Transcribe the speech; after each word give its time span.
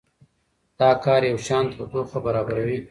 دا 0.79 0.89
کار 1.03 1.21
یوشان 1.31 1.65
تودوخه 1.71 2.19
برابروي. 2.25 2.77